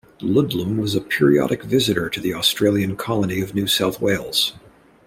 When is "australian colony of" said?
2.33-3.53